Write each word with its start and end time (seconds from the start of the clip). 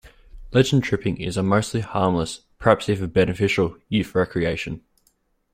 Legend-tripping 0.51 1.17
is 1.17 1.37
a 1.37 1.43
mostly 1.43 1.81
harmless, 1.81 2.39
perhaps 2.57 2.89
even 2.89 3.11
beneficial, 3.11 3.77
youth 3.87 4.15
recreation. 4.15 4.83